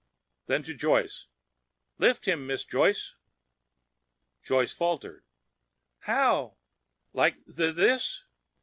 Then 0.47 0.63
to 0.63 0.73
Joyce, 0.73 1.27
"Lift 1.99 2.27
him, 2.27 2.47
Miss 2.47 2.65
Joyce." 2.65 3.13
Joyce 4.41 4.73
faltered, 4.73 5.23
"How? 5.99 6.57
Like 7.13 7.45
th 7.45 7.75
this?" 7.75 8.23